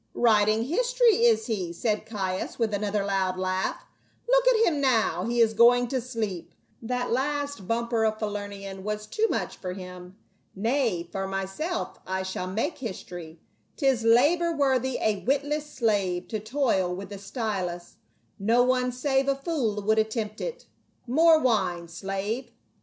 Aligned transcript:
"Writing 0.15 0.63
history, 0.63 1.25
is 1.25 1.45
he?" 1.45 1.71
said 1.71 2.07
Caius, 2.07 2.57
with 2.57 2.73
another 2.73 3.05
loud 3.05 3.37
laugh." 3.37 3.85
Look 4.27 4.47
at 4.47 4.65
him 4.65 4.81
now, 4.81 5.25
he 5.25 5.39
is 5.39 5.53
going 5.53 5.89
to 5.89 6.01
sleep; 6.01 6.55
that 6.81 7.11
last 7.11 7.67
bumper 7.67 8.03
of 8.03 8.17
Falernian 8.17 8.81
was 8.83 9.05
too 9.05 9.27
much 9.29 9.57
for 9.57 9.73
him. 9.73 10.17
Nay, 10.55 11.07
for 11.11 11.27
myself 11.27 11.99
I 12.07 12.23
shall 12.23 12.47
make 12.47 12.79
history; 12.79 13.41
'tis 13.77 14.03
labor 14.03 14.51
worthy 14.55 14.97
a 14.99 15.17
witless 15.23 15.67
slave 15.69 16.27
to 16.29 16.39
toil 16.39 16.91
with 16.95 17.09
the 17.09 17.19
stylus, 17.19 17.97
no 18.39 18.63
one 18.63 18.91
save 18.91 19.27
a 19.27 19.35
fool 19.35 19.83
would 19.83 19.99
attempt 19.99 20.41
it. 20.41 20.65
More 21.05 21.37
wine, 21.39 21.87
slave." 21.87 22.49